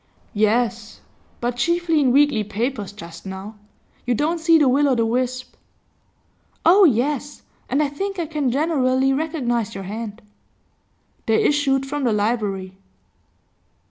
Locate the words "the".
4.57-4.67, 4.95-5.05, 12.03-12.13